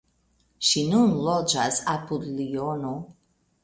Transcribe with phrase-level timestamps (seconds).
[0.69, 3.01] Ŝi nun loĝas apud Liono.